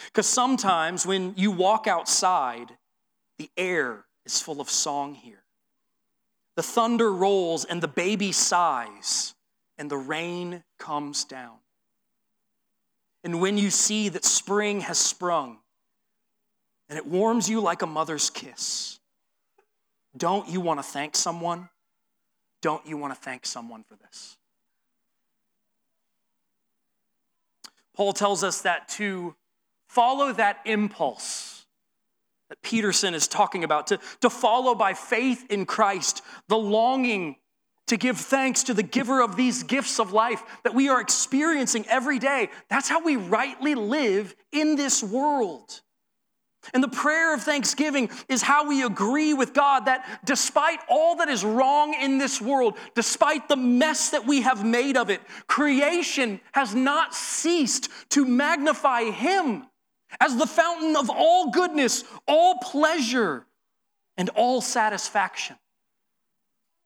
[0.06, 2.72] Because sometimes when you walk outside,
[3.38, 5.42] the air is full of song here.
[6.56, 9.34] The thunder rolls and the baby sighs
[9.78, 11.56] and the rain comes down.
[13.22, 15.58] And when you see that spring has sprung
[16.88, 18.98] and it warms you like a mother's kiss,
[20.16, 21.68] don't you want to thank someone?
[22.62, 24.36] Don't you want to thank someone for this?
[27.94, 29.34] Paul tells us that to
[29.90, 31.66] follow that impulse
[32.48, 37.36] that Peterson is talking about, to, to follow by faith in Christ, the longing
[37.86, 41.84] to give thanks to the giver of these gifts of life that we are experiencing
[41.88, 42.50] every day.
[42.68, 45.80] That's how we rightly live in this world.
[46.74, 51.28] And the prayer of thanksgiving is how we agree with God that despite all that
[51.28, 56.40] is wrong in this world, despite the mess that we have made of it, creation
[56.52, 59.66] has not ceased to magnify Him
[60.18, 63.46] as the fountain of all goodness, all pleasure,
[64.16, 65.56] and all satisfaction.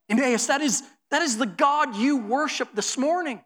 [0.09, 3.41] Emmaus, that is, that is the God you worship this morning.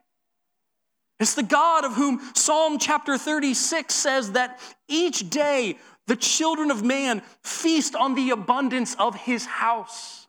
[1.21, 6.83] It's the God of whom Psalm chapter 36 says that each day the children of
[6.83, 10.27] man feast on the abundance of his house.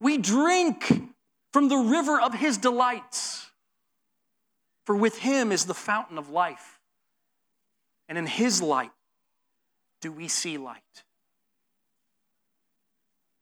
[0.00, 1.10] We drink
[1.52, 3.50] from the river of his delights,
[4.84, 6.73] for with him is the fountain of life.
[8.08, 8.90] And in His light
[10.00, 10.82] do we see light.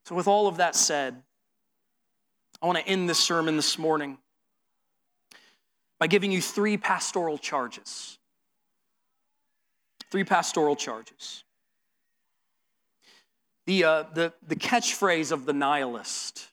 [0.05, 1.23] So, with all of that said,
[2.61, 4.19] I want to end this sermon this morning
[5.99, 8.19] by giving you three pastoral charges.
[10.11, 11.45] Three pastoral charges.
[13.67, 16.49] The, uh, the, the catchphrase of the nihilist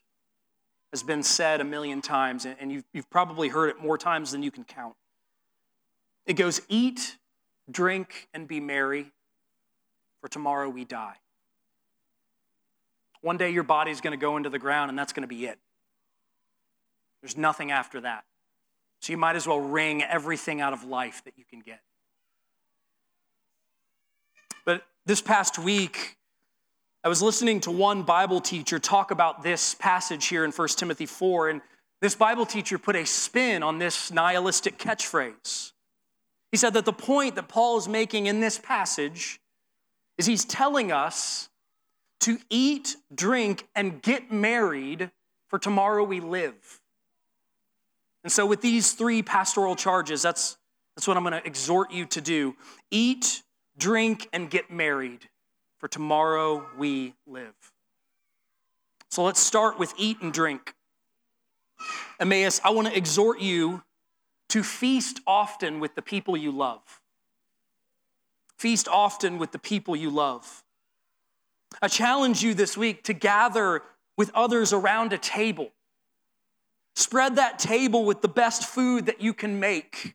[0.92, 4.42] has been said a million times, and you've, you've probably heard it more times than
[4.42, 4.94] you can count.
[6.26, 7.16] It goes, Eat
[7.68, 9.10] drink, and be merry,
[10.20, 11.16] for tomorrow we die.
[13.22, 15.46] One day your body's going to go into the ground, and that's going to be
[15.46, 15.58] it.
[17.22, 18.24] There's nothing after that.
[19.00, 21.80] So you might as well wring everything out of life that you can get.
[24.64, 26.16] But this past week,
[27.02, 31.06] I was listening to one Bible teacher talk about this passage here in 1 Timothy
[31.06, 31.62] 4, and
[32.00, 35.72] this Bible teacher put a spin on this nihilistic catchphrase.
[36.50, 39.40] He said that the point that Paul is making in this passage
[40.18, 41.48] is he's telling us
[42.20, 45.10] to eat, drink, and get married,
[45.48, 46.80] for tomorrow we live.
[48.22, 50.58] And so, with these three pastoral charges, that's,
[50.94, 52.54] that's what I'm going to exhort you to do
[52.90, 53.42] eat,
[53.78, 55.28] drink, and get married,
[55.78, 57.54] for tomorrow we live.
[59.08, 60.74] So, let's start with eat and drink.
[62.18, 63.82] Emmaus, I want to exhort you
[64.50, 67.00] to feast often with the people you love.
[68.58, 70.62] Feast often with the people you love.
[71.80, 73.82] I challenge you this week to gather
[74.16, 75.70] with others around a table.
[76.94, 80.14] Spread that table with the best food that you can make.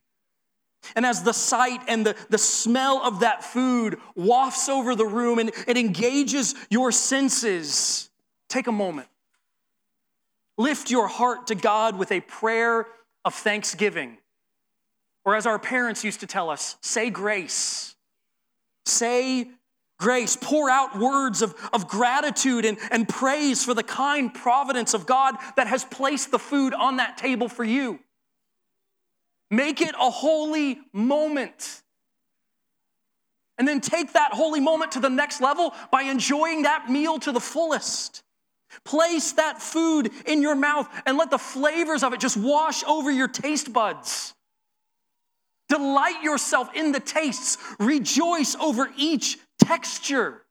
[0.95, 5.39] And as the sight and the, the smell of that food wafts over the room
[5.39, 8.11] and it engages your senses,
[8.49, 9.07] take a moment.
[10.57, 12.86] Lift your heart to God with a prayer
[13.23, 14.19] of thanksgiving.
[15.26, 17.95] Or as our parents used to tell us, say grace.
[18.86, 19.49] Say
[19.97, 20.38] grace.
[20.39, 25.36] Pour out words of, of gratitude and, and praise for the kind providence of God
[25.57, 27.99] that has placed the food on that table for you.
[29.49, 31.82] Make it a holy moment.
[33.57, 37.32] And then take that holy moment to the next level by enjoying that meal to
[37.32, 38.21] the fullest.
[38.84, 43.09] Place that food in your mouth and let the flavors of it just wash over
[43.09, 44.34] your taste buds.
[45.68, 47.57] Delight yourself in the tastes.
[47.80, 50.41] Rejoice over each texture.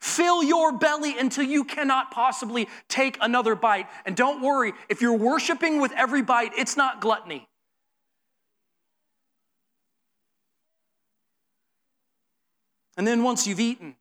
[0.00, 3.86] Fill your belly until you cannot possibly take another bite.
[4.06, 7.48] And don't worry, if you're worshiping with every bite, it's not gluttony.
[12.96, 13.94] And then once you've eaten,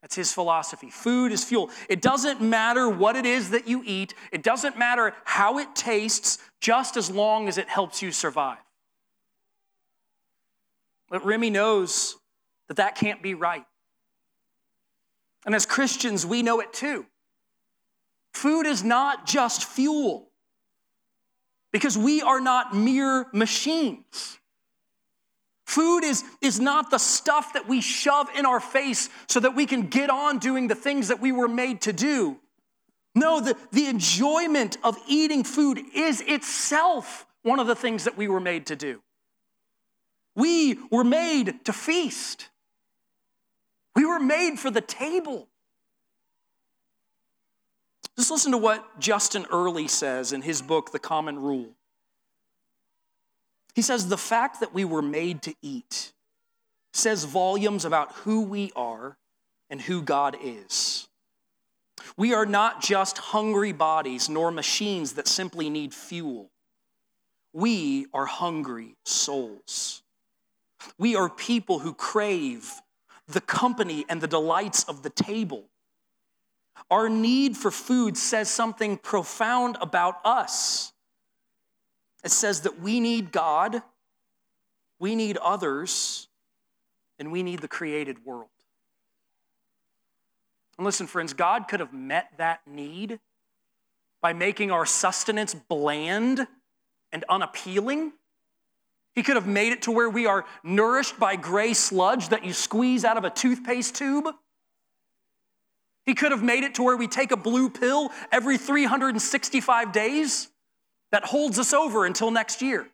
[0.00, 0.88] That's his philosophy.
[0.88, 1.70] Food is fuel.
[1.88, 6.38] It doesn't matter what it is that you eat, it doesn't matter how it tastes,
[6.58, 8.56] just as long as it helps you survive.
[11.10, 12.16] But Remy knows
[12.68, 13.66] that that can't be right.
[15.44, 17.04] And as Christians, we know it too.
[18.32, 20.28] Food is not just fuel,
[21.72, 24.38] because we are not mere machines.
[25.64, 29.64] Food is, is not the stuff that we shove in our face so that we
[29.64, 32.38] can get on doing the things that we were made to do.
[33.14, 38.28] No, the, the enjoyment of eating food is itself one of the things that we
[38.28, 39.02] were made to do.
[40.34, 42.48] We were made to feast.
[43.94, 45.48] We were made for the table.
[48.16, 51.70] Just listen to what Justin Earley says in his book, The Common Rule.
[53.74, 56.12] He says, The fact that we were made to eat
[56.92, 59.16] says volumes about who we are
[59.70, 61.08] and who God is.
[62.16, 66.50] We are not just hungry bodies nor machines that simply need fuel.
[67.54, 70.02] We are hungry souls.
[70.98, 72.80] We are people who crave
[73.26, 75.64] the company and the delights of the table.
[76.92, 80.92] Our need for food says something profound about us.
[82.22, 83.80] It says that we need God,
[84.98, 86.28] we need others,
[87.18, 88.50] and we need the created world.
[90.76, 93.20] And listen, friends, God could have met that need
[94.20, 96.46] by making our sustenance bland
[97.10, 98.12] and unappealing.
[99.14, 102.52] He could have made it to where we are nourished by gray sludge that you
[102.52, 104.26] squeeze out of a toothpaste tube.
[106.04, 110.48] He could have made it to where we take a blue pill every 365 days
[111.12, 112.88] that holds us over until next year.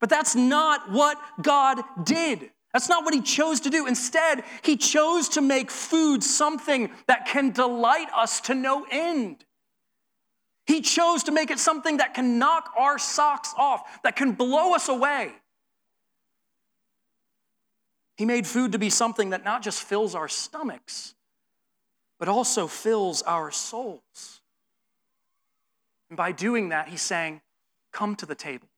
[0.00, 2.50] But that's not what God did.
[2.72, 3.86] That's not what He chose to do.
[3.86, 9.44] Instead, He chose to make food something that can delight us to no end.
[10.66, 14.74] He chose to make it something that can knock our socks off, that can blow
[14.74, 15.32] us away.
[18.16, 21.14] He made food to be something that not just fills our stomachs,
[22.18, 24.40] but also fills our souls.
[26.08, 27.40] And by doing that, he's saying,
[27.92, 28.68] Come to the table.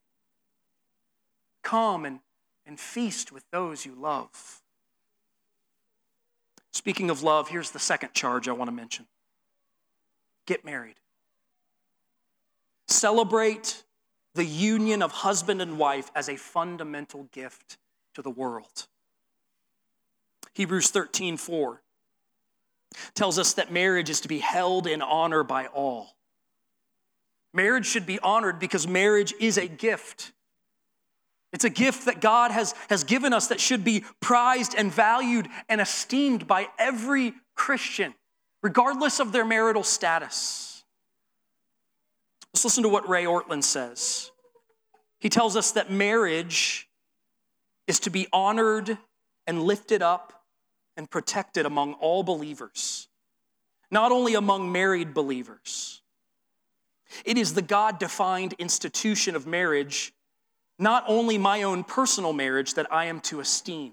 [1.63, 2.21] Come and,
[2.67, 4.61] and feast with those you love.
[6.73, 9.07] Speaking of love, here's the second charge I want to mention
[10.47, 10.97] get married.
[12.87, 13.85] celebrate
[14.35, 17.79] the union of husband and wife as a fundamental gift
[18.15, 18.87] to the world.
[20.55, 21.83] Hebrews 13 4
[23.15, 26.17] tells us that marriage is to be held in honor by all.
[27.53, 30.33] Marriage should be honored because marriage is a gift.
[31.53, 35.49] It's a gift that God has, has given us that should be prized and valued
[35.69, 38.15] and esteemed by every Christian,
[38.63, 40.85] regardless of their marital status.
[42.55, 44.31] Let's listen to what Ray Ortlund says.
[45.19, 46.89] He tells us that marriage
[47.87, 48.97] is to be honored
[49.47, 50.40] and lifted up
[51.01, 53.09] and protected among all believers,
[53.91, 56.03] not only among married believers.
[57.25, 60.13] It is the God defined institution of marriage
[60.79, 63.93] not only my own personal marriage that I am to esteem.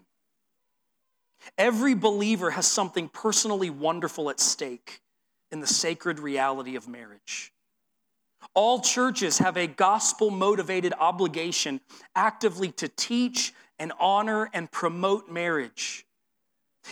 [1.58, 5.01] Every believer has something personally wonderful at stake
[5.49, 7.53] in the sacred reality of marriage.
[8.53, 11.80] All churches have a gospel motivated obligation
[12.18, 16.07] actively to teach and honor and promote marriage.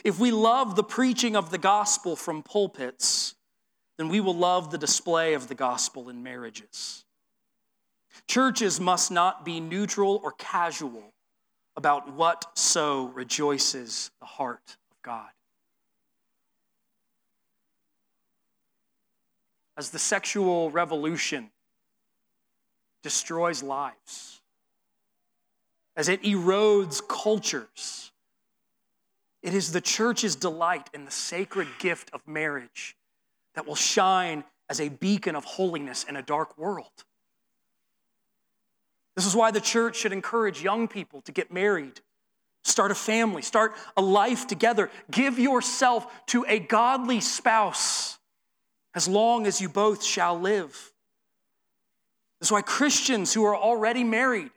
[0.04, 3.36] If we love the preaching of the gospel from pulpits,
[3.98, 7.06] then we will love the display of the gospel in marriages.
[8.28, 11.14] Churches must not be neutral or casual
[11.78, 15.30] about what so rejoices the heart of God.
[19.78, 21.52] As the sexual revolution
[23.04, 24.42] destroys lives,
[25.98, 28.12] as it erodes cultures,
[29.46, 32.98] it is the church's delight in the sacred gift of marriage
[33.54, 37.06] that will shine as a beacon of holiness in a dark world.
[39.16, 42.02] This is why the church should encourage young people to get married,
[42.64, 44.90] start a family, start a life together.
[45.12, 48.18] Give yourself to a godly spouse
[48.96, 50.72] as long as you both shall live.
[52.40, 54.50] This is why Christians who are already married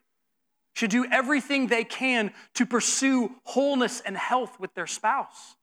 [0.79, 5.57] should do everything they can to pursue wholeness and health with their spouse.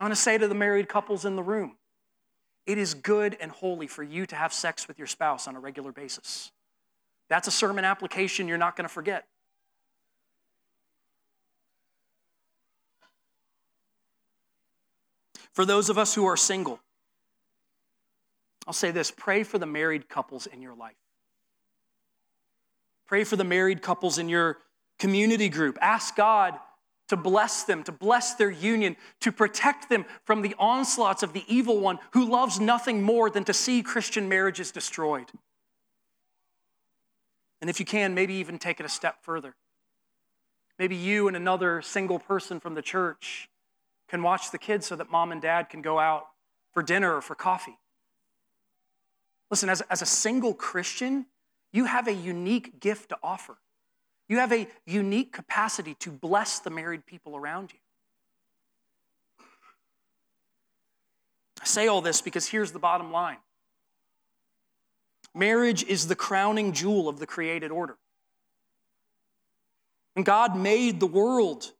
[0.00, 1.76] I want to say to the married couples in the room
[2.66, 5.60] it is good and holy for you to have sex with your spouse on a
[5.60, 6.50] regular basis.
[7.28, 9.26] That's a sermon application you're not going to forget.
[15.52, 16.80] For those of us who are single,
[18.66, 21.01] I'll say this pray for the married couples in your life.
[23.12, 24.56] Pray for the married couples in your
[24.98, 25.76] community group.
[25.82, 26.58] Ask God
[27.08, 31.44] to bless them, to bless their union, to protect them from the onslaughts of the
[31.46, 35.26] evil one who loves nothing more than to see Christian marriages destroyed.
[37.60, 39.56] And if you can, maybe even take it a step further.
[40.78, 43.50] Maybe you and another single person from the church
[44.08, 46.28] can watch the kids so that mom and dad can go out
[46.72, 47.76] for dinner or for coffee.
[49.50, 51.26] Listen, as, as a single Christian,
[51.72, 53.56] you have a unique gift to offer.
[54.28, 57.78] You have a unique capacity to bless the married people around you.
[61.60, 63.38] I say all this because here's the bottom line
[65.34, 67.96] Marriage is the crowning jewel of the created order.
[70.14, 71.72] And God made the world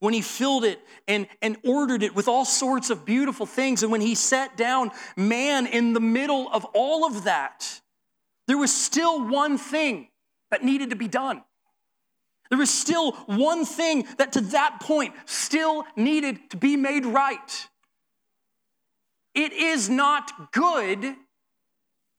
[0.00, 3.82] when He filled it and, and ordered it with all sorts of beautiful things.
[3.82, 7.80] And when He set down man in the middle of all of that,
[8.46, 10.08] there was still one thing
[10.50, 11.42] that needed to be done.
[12.48, 17.68] There was still one thing that to that point still needed to be made right.
[19.34, 21.16] It is not good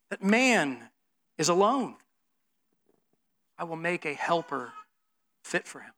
[0.09, 0.89] that man
[1.38, 1.95] is alone.
[3.57, 4.73] I will make a helper
[5.43, 5.93] fit for him.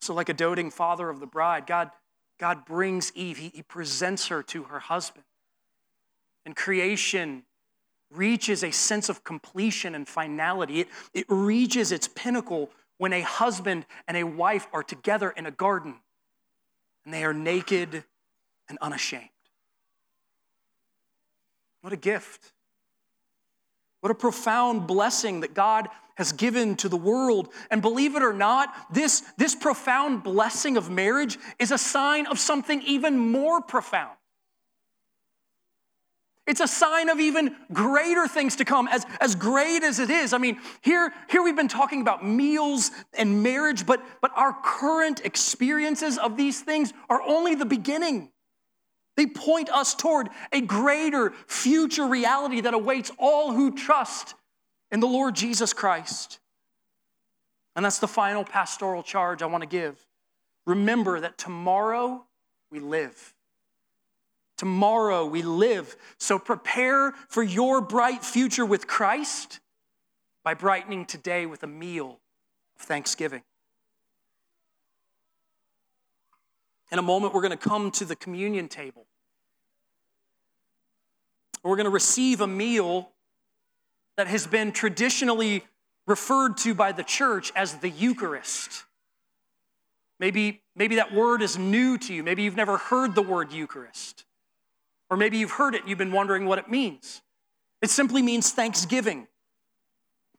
[0.00, 1.90] So, like a doting father of the bride, God,
[2.38, 5.24] God brings Eve, he, he presents her to her husband.
[6.44, 7.44] And creation
[8.10, 10.80] reaches a sense of completion and finality.
[10.80, 15.50] It, it reaches its pinnacle when a husband and a wife are together in a
[15.50, 15.94] garden
[17.04, 18.04] and they are naked
[18.68, 19.28] and unashamed.
[21.80, 22.52] What a gift.
[24.00, 27.48] What a profound blessing that God has given to the world.
[27.70, 32.38] And believe it or not, this, this profound blessing of marriage is a sign of
[32.38, 34.16] something even more profound.
[36.50, 40.32] It's a sign of even greater things to come, as, as great as it is.
[40.32, 45.20] I mean, here, here we've been talking about meals and marriage, but, but our current
[45.24, 48.32] experiences of these things are only the beginning.
[49.16, 54.34] They point us toward a greater future reality that awaits all who trust
[54.90, 56.40] in the Lord Jesus Christ.
[57.76, 60.04] And that's the final pastoral charge I want to give.
[60.66, 62.24] Remember that tomorrow
[62.72, 63.34] we live.
[64.60, 65.96] Tomorrow we live.
[66.18, 69.58] So prepare for your bright future with Christ
[70.44, 72.20] by brightening today with a meal
[72.78, 73.40] of thanksgiving.
[76.92, 79.06] In a moment, we're going to come to the communion table.
[81.62, 83.08] We're going to receive a meal
[84.18, 85.64] that has been traditionally
[86.06, 88.84] referred to by the church as the Eucharist.
[90.18, 92.22] Maybe, maybe that word is new to you.
[92.22, 94.26] Maybe you've never heard the word Eucharist.
[95.10, 97.22] Or maybe you've heard it you've been wondering what it means.
[97.82, 99.26] It simply means thanksgiving.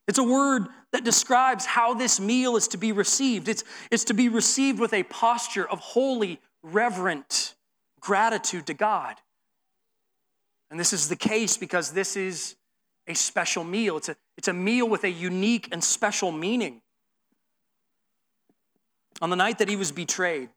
[0.07, 3.47] It's a word that describes how this meal is to be received.
[3.47, 7.55] It's, it's to be received with a posture of holy, reverent
[7.99, 9.15] gratitude to God.
[10.69, 12.55] And this is the case because this is
[13.07, 13.97] a special meal.
[13.97, 16.81] It's a, it's a meal with a unique and special meaning.
[19.21, 20.49] On the night that he was betrayed,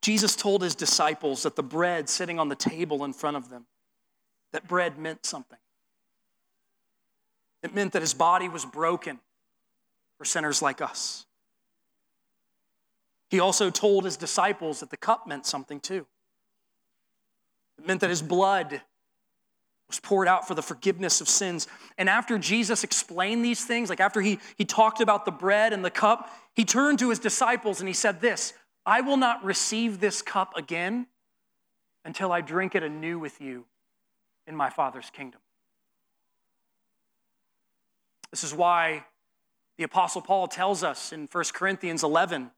[0.00, 3.66] Jesus told his disciples that the bread sitting on the table in front of them,
[4.52, 5.58] that bread meant something.
[7.62, 9.18] It meant that his body was broken
[10.16, 11.26] for sinners like us.
[13.30, 16.06] He also told his disciples that the cup meant something too.
[17.78, 18.80] It meant that his blood
[19.88, 21.66] was poured out for the forgiveness of sins.
[21.96, 25.84] And after Jesus explained these things, like after he, he talked about the bread and
[25.84, 28.52] the cup, he turned to his disciples and he said, This,
[28.88, 31.08] I will not receive this cup again
[32.06, 33.66] until I drink it anew with you
[34.46, 35.42] in my Father's kingdom.
[38.30, 39.04] This is why
[39.76, 42.50] the Apostle Paul tells us in 1 Corinthians 11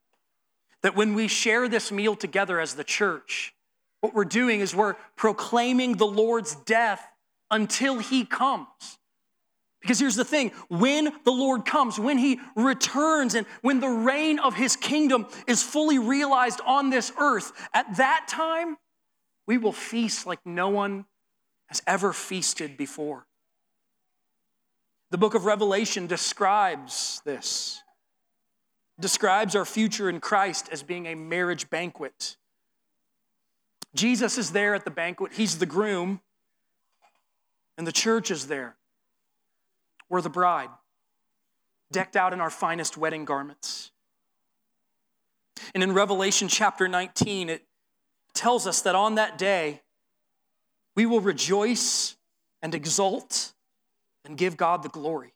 [0.82, 3.52] that when we share this meal together as the church,
[4.00, 7.04] what we're doing is we're proclaiming the Lord's death
[7.50, 8.99] until he comes.
[9.80, 14.38] Because here's the thing when the Lord comes, when he returns, and when the reign
[14.38, 18.76] of his kingdom is fully realized on this earth, at that time,
[19.46, 21.06] we will feast like no one
[21.66, 23.26] has ever feasted before.
[25.10, 27.82] The book of Revelation describes this,
[29.00, 32.36] describes our future in Christ as being a marriage banquet.
[33.94, 36.20] Jesus is there at the banquet, he's the groom,
[37.78, 38.76] and the church is there.
[40.11, 40.68] We're the bride,
[41.90, 43.92] decked out in our finest wedding garments.
[45.72, 47.64] And in Revelation chapter 19, it
[48.34, 49.80] tells us that on that day,
[50.96, 52.16] we will rejoice
[52.61, 53.52] and exult
[54.24, 55.32] and give God the glory.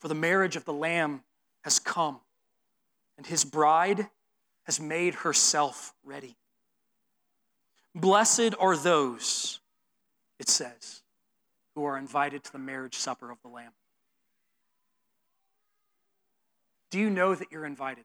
[0.00, 1.22] For the marriage of the Lamb
[1.62, 2.20] has come,
[3.16, 4.08] and his bride
[4.64, 6.36] has made herself ready.
[7.94, 9.60] Blessed are those,
[10.38, 11.03] it says,
[11.74, 13.72] who are invited to the marriage supper of the Lamb.
[16.90, 18.04] Do you know that you're invited?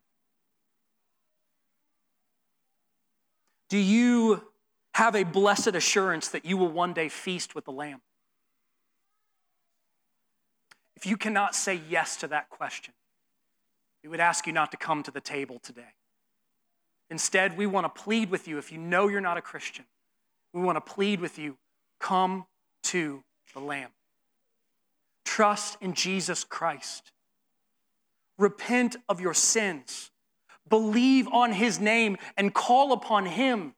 [3.69, 4.41] Do you
[4.93, 8.01] have a blessed assurance that you will one day feast with the Lamb?
[10.95, 12.93] If you cannot say yes to that question,
[14.03, 15.93] we would ask you not to come to the table today.
[17.09, 18.57] Instead, we want to plead with you.
[18.57, 19.85] If you know you're not a Christian,
[20.53, 21.57] we want to plead with you
[21.99, 22.45] come
[22.83, 23.23] to
[23.53, 23.89] the Lamb.
[25.25, 27.11] Trust in Jesus Christ.
[28.37, 30.11] Repent of your sins.
[30.67, 33.73] Believe on his name and call upon him,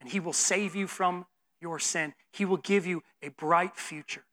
[0.00, 1.26] and he will save you from
[1.60, 2.14] your sin.
[2.32, 4.24] He will give you a bright future.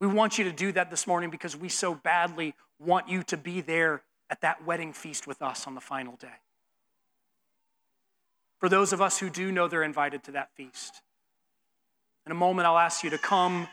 [0.00, 3.36] We want you to do that this morning because we so badly want you to
[3.36, 6.40] be there at that wedding feast with us on the final day.
[8.58, 11.02] For those of us who do know they're invited to that feast,
[12.26, 13.68] in a moment I'll ask you to come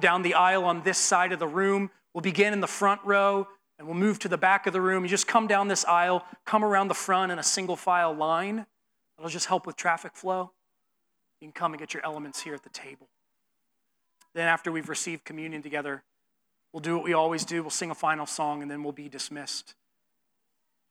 [0.00, 1.90] down the aisle on this side of the room.
[2.14, 5.04] We'll begin in the front row and we'll move to the back of the room.
[5.04, 8.66] You just come down this aisle, come around the front in a single file line.
[9.16, 10.52] That'll just help with traffic flow.
[11.40, 13.08] You can come and get your elements here at the table.
[14.34, 16.02] Then, after we've received communion together,
[16.72, 17.62] we'll do what we always do.
[17.62, 19.74] We'll sing a final song and then we'll be dismissed.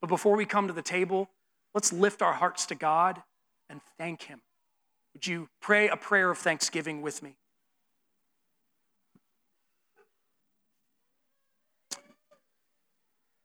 [0.01, 1.29] But before we come to the table,
[1.73, 3.21] let's lift our hearts to God
[3.69, 4.41] and thank Him.
[5.17, 7.37] Would you pray a prayer of thanksgiving with me?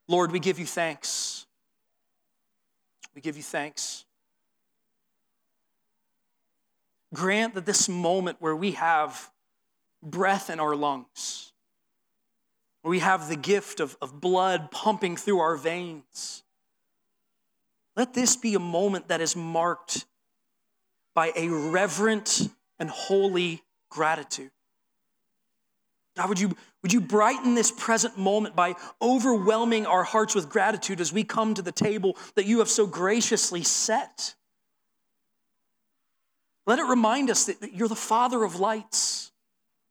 [0.07, 1.47] Lord, we give you thanks.
[3.15, 4.05] We give you thanks.
[7.15, 9.31] Grant that this moment where we have
[10.03, 11.55] breath in our lungs.
[12.83, 16.43] Where we have the gift of, of blood pumping through our veins.
[17.97, 20.05] Let this be a moment that is marked
[21.15, 22.49] by a reverent
[22.79, 24.51] and holy gratitude.
[26.17, 31.01] God, would you, would you brighten this present moment by overwhelming our hearts with gratitude
[31.01, 34.35] as we come to the table that you have so graciously set?
[36.67, 39.33] Let it remind us that you're the Father of lights,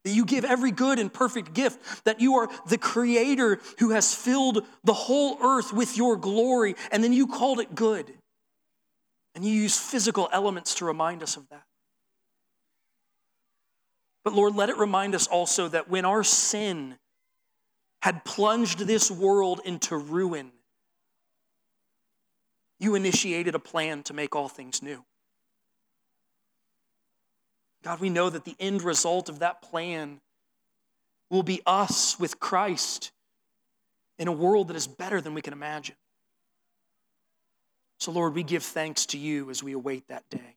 [0.03, 4.13] that you give every good and perfect gift, that you are the Creator who has
[4.13, 8.13] filled the whole earth with your glory, and then you called it good.
[9.33, 11.63] And you use physical elements to remind us of that.
[14.23, 16.97] But Lord, let it remind us also that when our sin
[18.01, 20.51] had plunged this world into ruin,
[22.79, 25.03] you initiated a plan to make all things new.
[27.83, 30.19] God, we know that the end result of that plan
[31.29, 33.11] will be us with Christ
[34.19, 35.95] in a world that is better than we can imagine.
[38.01, 40.55] So, Lord, we give thanks to you as we await that day.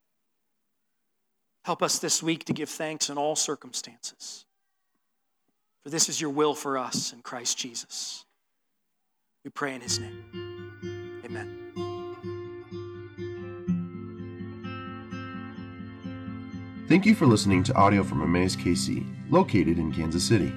[1.62, 4.46] Help us this week to give thanks in all circumstances.
[5.82, 8.24] For this is your will for us in Christ Jesus.
[9.44, 11.20] We pray in his name.
[11.22, 11.60] Amen.
[16.88, 20.48] Thank you for listening to audio from Emmaus KC, located in Kansas City.